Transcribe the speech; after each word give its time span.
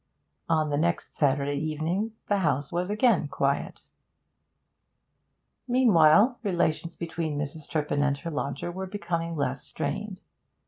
On 0.49 0.71
the 0.71 0.79
next 0.79 1.13
Saturday 1.15 1.57
evening 1.59 2.13
the 2.25 2.39
house 2.39 2.71
was 2.71 2.89
again 2.89 3.27
quiet. 3.27 3.89
Meanwhile, 5.67 6.39
relations 6.41 6.95
between 6.95 7.37
Mrs. 7.37 7.69
Turpin 7.69 8.01
and 8.01 8.17
her 8.17 8.31
lodger 8.31 8.71
were 8.71 8.87
becoming 8.87 9.35
less 9.35 9.61
strained. 9.61 10.19